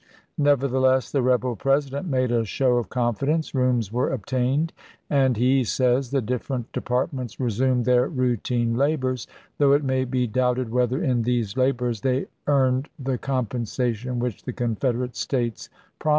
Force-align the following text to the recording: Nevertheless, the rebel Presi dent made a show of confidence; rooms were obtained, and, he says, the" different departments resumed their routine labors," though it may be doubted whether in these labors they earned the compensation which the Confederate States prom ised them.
Nevertheless, 0.39 1.11
the 1.11 1.21
rebel 1.21 1.55
Presi 1.55 1.91
dent 1.91 2.07
made 2.07 2.31
a 2.31 2.43
show 2.43 2.77
of 2.77 2.89
confidence; 2.89 3.53
rooms 3.53 3.91
were 3.91 4.09
obtained, 4.11 4.73
and, 5.11 5.37
he 5.37 5.63
says, 5.63 6.09
the" 6.09 6.21
different 6.23 6.71
departments 6.71 7.39
resumed 7.39 7.85
their 7.85 8.07
routine 8.07 8.73
labors," 8.75 9.27
though 9.59 9.73
it 9.73 9.83
may 9.83 10.05
be 10.05 10.25
doubted 10.25 10.71
whether 10.71 11.03
in 11.03 11.21
these 11.21 11.55
labors 11.55 12.01
they 12.01 12.25
earned 12.47 12.89
the 12.97 13.19
compensation 13.19 14.17
which 14.17 14.41
the 14.41 14.53
Confederate 14.53 15.15
States 15.15 15.69
prom 15.99 15.99
ised 16.01 16.03
them. 16.05 16.09